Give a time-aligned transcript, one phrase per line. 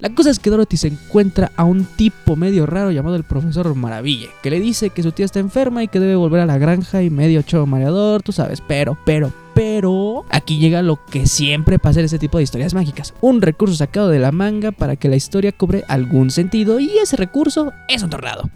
[0.00, 3.74] La cosa es que Dorothy se encuentra a un tipo medio raro llamado el profesor
[3.74, 6.56] Maravilla, que le dice que su tía está enferma y que debe volver a la
[6.56, 10.24] granja y medio chavo mareador, tú sabes, pero, pero, pero...
[10.30, 14.08] Aquí llega lo que siempre pasa en ese tipo de historias mágicas, un recurso sacado
[14.08, 18.10] de la manga para que la historia cobre algún sentido y ese recurso es un
[18.10, 18.48] tornado.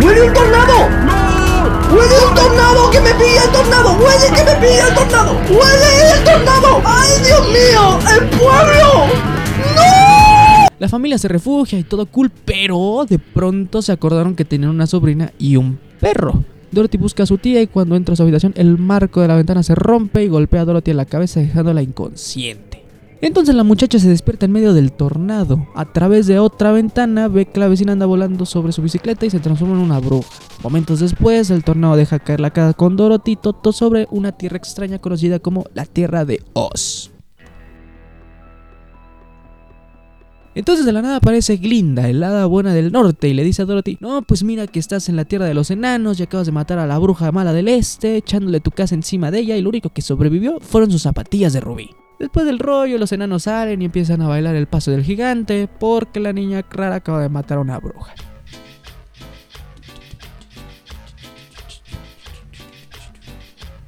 [0.00, 0.88] ¡Huele un tornado!
[1.04, 1.96] ¡No!
[1.96, 2.90] ¡Huele un tornado!
[2.92, 3.92] ¡Que me pilla el tornado!
[3.94, 5.32] ¡Huele que me pilla el tornado!
[5.48, 6.82] ¡Huele el tornado!
[6.84, 7.03] ¡Ay, Dios
[7.54, 7.98] mío!
[8.12, 9.06] ¡El pueblo!
[9.76, 10.68] ¡No!
[10.78, 14.86] La familia se refugia y todo cool, pero de pronto se acordaron que tenían una
[14.86, 16.42] sobrina y un perro.
[16.72, 19.36] Dorothy busca a su tía y cuando entra a su habitación el marco de la
[19.36, 22.82] ventana se rompe y golpea a Dorothy en la cabeza dejándola inconsciente.
[23.20, 25.68] Entonces la muchacha se despierta en medio del tornado.
[25.76, 29.30] A través de otra ventana ve que la vecina anda volando sobre su bicicleta y
[29.30, 30.28] se transforma en una bruja.
[30.62, 34.58] Momentos después, el tornado deja caer la casa con Dorothy y Toto sobre una tierra
[34.58, 37.13] extraña conocida como la Tierra de Oz.
[40.54, 43.64] Entonces de la nada aparece Glinda, el hada buena del norte, y le dice a
[43.64, 46.52] Dorothy, no, pues mira que estás en la tierra de los enanos y acabas de
[46.52, 49.70] matar a la bruja mala del este, echándole tu casa encima de ella y lo
[49.70, 51.90] único que sobrevivió fueron sus zapatillas de rubí.
[52.20, 56.20] Después del rollo, los enanos salen y empiezan a bailar el paso del gigante porque
[56.20, 58.14] la niña rara acaba de matar a una bruja.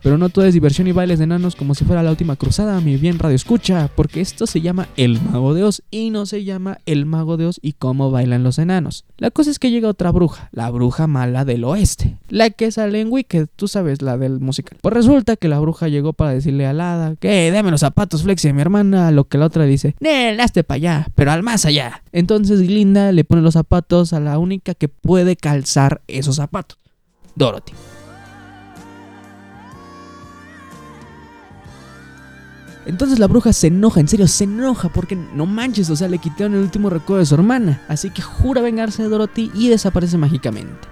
[0.06, 2.80] Pero no todo es diversión y bailes de enanos como si fuera la última cruzada,
[2.80, 6.44] mi bien radio escucha, porque esto se llama El Mago de Oz y no se
[6.44, 9.04] llama El Mago de Oz y cómo bailan los enanos.
[9.18, 13.00] La cosa es que llega otra bruja, la bruja mala del oeste, la que sale
[13.00, 14.78] en Wicked, tú sabes, la del musical.
[14.80, 18.52] Pues resulta que la bruja llegó para decirle al hada que dame los zapatos flexi
[18.52, 22.04] mi hermana, lo que la otra dice, Nel, hazte para allá, pero al más allá.
[22.12, 26.78] Entonces Glinda le pone los zapatos a la única que puede calzar esos zapatos,
[27.34, 27.72] Dorothy.
[32.86, 36.18] Entonces la bruja se enoja, en serio, se enoja porque no manches, o sea, le
[36.18, 37.82] quitaron el último recuerdo de su hermana.
[37.88, 40.88] Así que jura vengarse de Dorothy y desaparece mágicamente.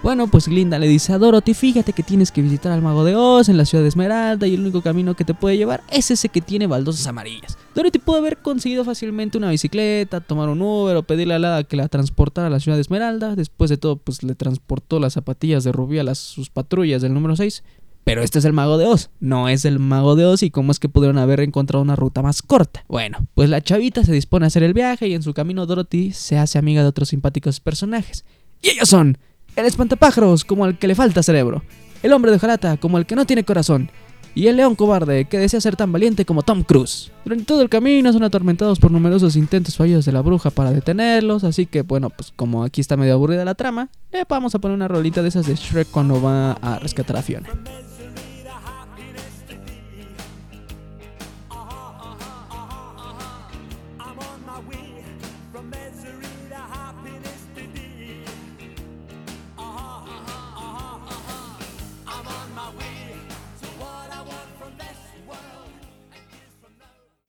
[0.00, 3.16] Bueno, pues Glinda le dice a Dorothy, fíjate que tienes que visitar al mago de
[3.16, 6.12] Oz en la ciudad de Esmeralda y el único camino que te puede llevar es
[6.12, 7.58] ese que tiene baldosas amarillas.
[7.74, 11.64] Dorothy pudo haber conseguido fácilmente una bicicleta, tomar un Uber o pedirle a la hada
[11.64, 13.34] que la transportara a la ciudad de Esmeralda.
[13.34, 17.12] Después de todo, pues le transportó las zapatillas de rubí a las, sus patrullas del
[17.12, 17.64] número 6.
[18.04, 20.72] Pero este es el mago de Oz, no es el mago de Oz y cómo
[20.72, 22.84] es que pudieron haber encontrado una ruta más corta.
[22.88, 26.12] Bueno, pues la chavita se dispone a hacer el viaje y en su camino Dorothy
[26.12, 28.24] se hace amiga de otros simpáticos personajes.
[28.62, 29.18] Y ellos son
[29.56, 31.62] el espantapájaros como al que le falta cerebro,
[32.02, 33.90] el hombre de jarata como el que no tiene corazón
[34.34, 37.10] y el león cobarde que desea ser tan valiente como Tom Cruise.
[37.24, 41.42] Durante todo el camino son atormentados por numerosos intentos fallidos de la bruja para detenerlos,
[41.42, 44.76] así que bueno, pues como aquí está medio aburrida la trama, le vamos a poner
[44.76, 47.48] una rolita de esas de Shrek cuando va a rescatar a Fiona.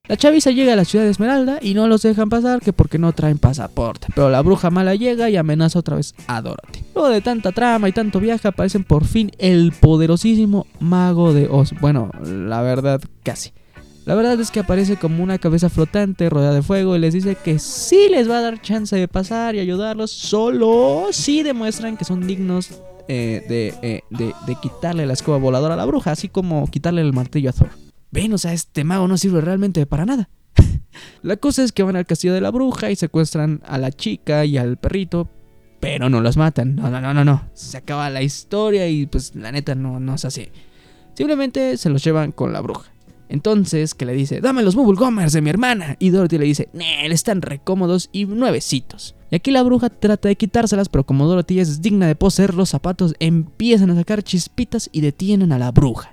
[0.10, 2.98] La chaviza llega a la ciudad de Esmeralda y no los dejan pasar que porque
[2.98, 4.08] no traen pasaporte.
[4.16, 6.80] Pero la bruja mala llega y amenaza otra vez a Dorothy.
[6.96, 11.74] Luego de tanta trama y tanto viaje aparecen por fin el poderosísimo mago de Oz.
[11.80, 13.52] Bueno, la verdad casi.
[14.06, 17.36] La verdad es que aparece como una cabeza flotante rodeada de fuego y les dice
[17.36, 22.06] que sí les va a dar chance de pasar y ayudarlos, solo si demuestran que
[22.06, 26.30] son dignos eh, de, eh, de, de quitarle la escoba voladora a la bruja, así
[26.30, 27.89] como quitarle el martillo a Thor.
[28.12, 30.30] Ven, o sea, este mago no sirve realmente para nada.
[31.22, 34.46] la cosa es que van al castillo de la bruja y secuestran a la chica
[34.46, 35.30] y al perrito,
[35.80, 36.76] pero no los matan.
[36.76, 37.50] No, no, no, no, no.
[37.54, 40.50] Se acaba la historia y pues la neta no, no es así.
[41.14, 42.92] Simplemente se los llevan con la bruja.
[43.30, 45.96] Entonces, que le dice, dame los Bubble Gummers de mi hermana.
[46.00, 49.16] Y Dorothy le dice, Nel, están recómodos y nuevecitos.
[49.30, 52.70] Y aquí la bruja trata de quitárselas, pero como Dorothy es digna de poseer los
[52.70, 56.12] zapatos, empiezan a sacar chispitas y detienen a la bruja.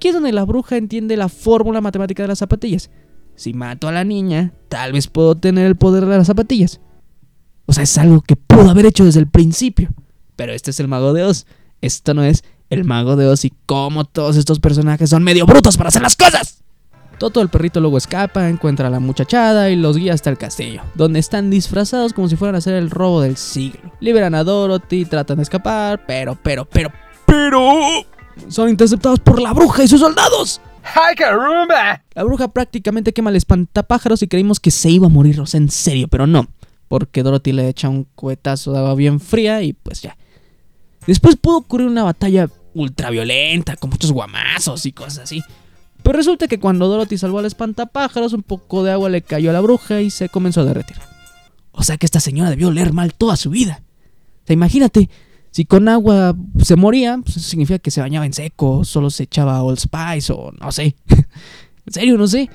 [0.00, 2.88] Aquí es donde la bruja entiende la fórmula matemática de las zapatillas.
[3.34, 6.80] Si mato a la niña, tal vez puedo tener el poder de las zapatillas.
[7.66, 9.90] O sea, es algo que pudo haber hecho desde el principio.
[10.36, 11.44] Pero este es el mago de Oz.
[11.82, 15.76] Esto no es el mago de Oz y cómo todos estos personajes son medio brutos
[15.76, 16.64] para hacer las cosas.
[17.18, 20.80] Toto el perrito luego escapa, encuentra a la muchachada y los guía hasta el castillo,
[20.94, 23.92] donde están disfrazados como si fueran a hacer el robo del siglo.
[24.00, 26.90] Liberan a Dorothy, tratan de escapar, pero, pero, pero,
[27.26, 28.06] pero...
[28.48, 30.60] Son interceptados por la bruja y sus soldados.
[30.82, 32.02] ¡Ay, caramba!
[32.14, 36.08] La bruja prácticamente quema el espantapájaros y creímos que se iba a morir, en serio,
[36.08, 36.48] pero no.
[36.88, 40.16] Porque Dorothy le echa un cuetazo de agua bien fría y pues ya.
[41.06, 45.42] Después pudo ocurrir una batalla ultraviolenta, con muchos guamazos y cosas así.
[46.02, 49.52] Pero resulta que cuando Dorothy salvó al espantapájaros, un poco de agua le cayó a
[49.52, 50.96] la bruja y se comenzó a derretir.
[51.72, 53.82] O sea que esta señora debió oler mal toda su vida.
[54.42, 55.08] O sea, imagínate,
[55.50, 59.24] si con agua se moría, pues eso significa que se bañaba en seco, solo se
[59.24, 60.94] echaba Old Spice o no sé.
[61.86, 62.48] en serio, no sé.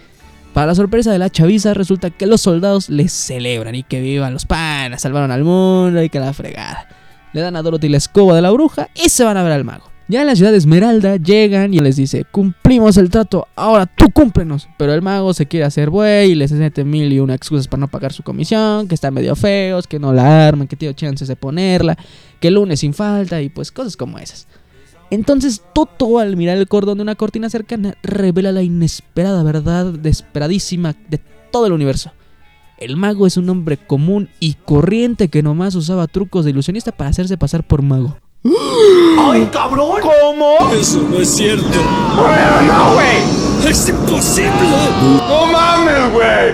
[0.53, 4.31] Para la sorpresa de la chaviza, resulta que los soldados les celebran y que vivan
[4.31, 6.88] los panas, salvaron al mundo y que la fregada.
[7.33, 9.65] Le dan a Dorothy la escoba de la bruja y se van a ver al
[9.65, 9.94] mago.
[10.07, 14.11] Ya en la ciudad de Esmeralda llegan y les dice, cumplimos el trato, ahora tú
[14.11, 14.69] cúmplenos.
[14.77, 17.81] Pero el mago se quiere hacer buey y les mete mil y una excusas para
[17.81, 21.27] no pagar su comisión, que están medio feos, que no la arman, que tiene chances
[21.27, 21.97] de ponerla,
[22.39, 24.47] que el lunes sin falta y pues cosas como esas.
[25.09, 30.95] Entonces Toto al mirar el cordón de una cortina cercana revela la inesperada verdad desesperadísima
[31.09, 31.19] de
[31.51, 32.11] todo el universo.
[32.77, 37.09] El mago es un hombre común y corriente que nomás usaba trucos de ilusionista para
[37.09, 38.17] hacerse pasar por mago.
[38.47, 40.01] ¡Ay, cabrón!
[40.01, 40.57] ¿Cómo?
[40.71, 41.65] Eso no es cierto.
[42.15, 43.71] ¡Bueno, no, güey!
[43.71, 44.51] ¡Es imposible!
[45.27, 46.53] ¡No mames, güey!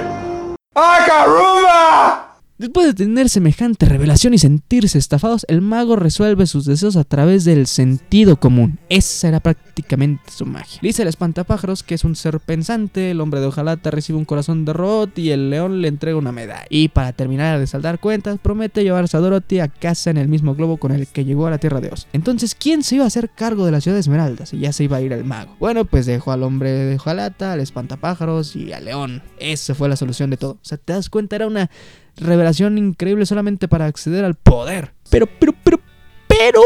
[0.74, 2.31] ¡Ay, caramba!
[2.62, 7.44] Después de tener semejante revelación y sentirse estafados, el mago resuelve sus deseos a través
[7.44, 8.78] del sentido común.
[8.88, 10.78] Esa era prácticamente su magia.
[10.80, 14.63] Dice el espantapájaros que es un ser pensante, el hombre de hojalata recibe un corazón
[14.63, 16.68] de robot y el león le entrega una medalla.
[16.69, 20.54] Y para terminar de saldar cuentas, promete llevarse a Dorothy a casa en el mismo
[20.54, 22.06] globo con el que llegó a la Tierra de Oz.
[22.13, 24.84] Entonces, ¿quién se iba a hacer cargo de la ciudad de Esmeralda si ya se
[24.84, 25.56] iba a ir el mago?
[25.60, 29.24] Bueno, pues dejó al hombre de hojalata, al espantapájaros y al león.
[29.40, 30.52] Esa fue la solución de todo.
[30.52, 31.72] O sea, te das cuenta, era una
[32.22, 34.94] revelación increíble solamente para acceder al poder.
[35.10, 35.80] Pero, pero, pero,
[36.28, 36.62] pero...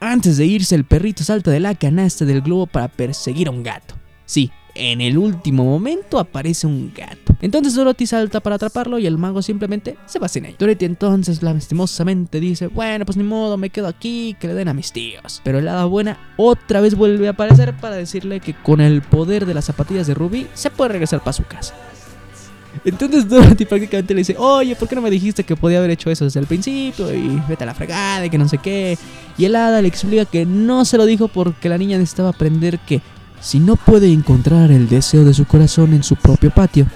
[0.00, 3.62] Antes de irse, el perrito salta de la canasta del globo para perseguir a un
[3.62, 3.94] gato.
[4.24, 7.34] Sí, en el último momento aparece un gato.
[7.40, 10.56] Entonces Dorothy salta para atraparlo y el mago simplemente se va sin él.
[10.58, 14.74] Dorothy entonces lastimosamente dice, bueno, pues ni modo, me quedo aquí, que le den a
[14.74, 15.40] mis tíos.
[15.44, 19.46] Pero el hada buena otra vez vuelve a aparecer para decirle que con el poder
[19.46, 21.74] de las zapatillas de Ruby se puede regresar para su casa.
[22.84, 26.10] Entonces Dorothy prácticamente le dice, oye, ¿por qué no me dijiste que podía haber hecho
[26.10, 27.12] eso desde el principio?
[27.12, 28.98] Y vete a la fregada y que no sé qué.
[29.38, 32.78] Y el hada le explica que no se lo dijo porque la niña necesitaba aprender
[32.80, 33.00] que
[33.40, 36.86] si no puede encontrar el deseo de su corazón en su propio patio,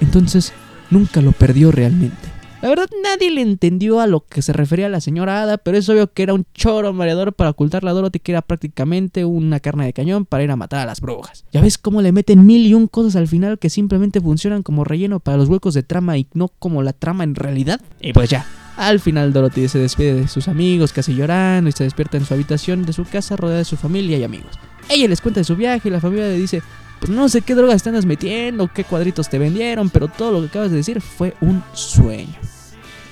[0.00, 0.52] entonces
[0.90, 2.39] nunca lo perdió realmente.
[2.62, 5.88] La verdad nadie le entendió a lo que se refería la señora Hada, pero es
[5.88, 9.86] obvio que era un choro mareador para ocultar a Dorothy que era prácticamente una carne
[9.86, 11.46] de cañón para ir a matar a las brujas.
[11.52, 14.84] Ya ves cómo le meten mil y un cosas al final que simplemente funcionan como
[14.84, 17.80] relleno para los huecos de trama y no como la trama en realidad.
[17.98, 18.44] Y pues ya,
[18.76, 22.34] al final Dorothy se despide de sus amigos casi llorando y se despierta en su
[22.34, 24.58] habitación de su casa rodeada de su familia y amigos.
[24.90, 26.62] Ella les cuenta de su viaje y la familia le dice,
[27.00, 30.40] pues no sé qué drogas te andas metiendo, qué cuadritos te vendieron, pero todo lo
[30.40, 32.36] que acabas de decir fue un sueño.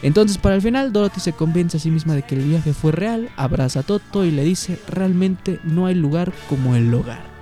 [0.02, 2.92] Entonces para el final Dorothy se convence a sí misma de que el viaje fue
[2.92, 7.37] real, abraza a Toto y le dice realmente no hay lugar como el hogar.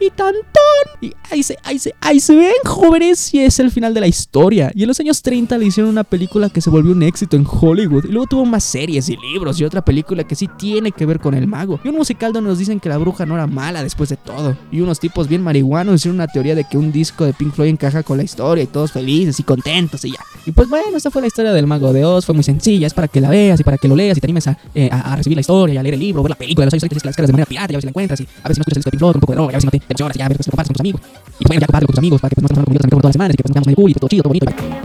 [0.00, 0.42] Y tantón.
[1.00, 4.06] Y ahí se, ahí se, ahí se ven jóvenes y es el final de la
[4.06, 4.70] historia.
[4.74, 7.46] Y en los años 30 le hicieron una película que se volvió un éxito en
[7.48, 8.04] Hollywood.
[8.04, 11.20] Y luego tuvo más series y libros y otra película que sí tiene que ver
[11.20, 11.80] con el mago.
[11.84, 14.56] Y un musical donde nos dicen que la bruja no era mala después de todo.
[14.70, 17.70] Y unos tipos bien marihuanos hicieron una teoría de que un disco de Pink Floyd
[17.70, 20.20] encaja con la historia y todos felices y contentos y ya.
[20.48, 22.24] Y pues bueno, esta fue la historia del mago de Oz.
[22.24, 24.26] Fue muy sencilla, es para que la veas y para que lo leas y te
[24.26, 26.66] animes a, eh, a, recibir la historia, a leer el libro, ver la película de
[26.68, 28.20] los años 30 y las caras de manera pirata, y a ver si la encuentras
[28.20, 29.60] y a ver si no escuchas el disco de Pink un poco de a ver
[29.60, 31.02] si no te y a ver si lo compartes con tus amigos.
[31.04, 33.04] Y pues bueno, ya compártelo con tus amigos para que pues no estemos con todas
[33.04, 34.77] las semanas y que pues nos veamos cool y todo chido, todo bonito.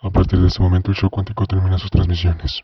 [0.00, 2.62] A partir de este momento el show cuántico termina sus transmisiones.